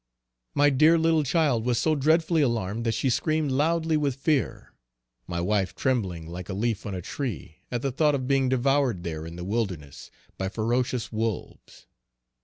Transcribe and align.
My 0.55 0.71
dear 0.71 0.97
little 0.97 1.23
child 1.23 1.63
was 1.63 1.77
so 1.77 1.93
dreadfully 1.93 2.41
alarmed 2.41 2.85
that 2.87 2.95
she 2.95 3.07
screamed 3.07 3.51
loudly 3.51 3.97
with 3.97 4.15
fear 4.15 4.73
my 5.27 5.39
wife 5.39 5.75
trembling 5.75 6.25
like 6.25 6.49
a 6.49 6.55
leaf 6.55 6.87
on 6.87 6.95
a 6.95 7.03
tree, 7.03 7.57
at 7.71 7.83
the 7.83 7.91
thought 7.91 8.15
of 8.15 8.27
being 8.27 8.49
devoured 8.49 9.03
there 9.03 9.27
in 9.27 9.35
the 9.35 9.43
wilderness 9.45 10.09
by 10.39 10.49
ferocious 10.49 11.11
wolves. 11.11 11.85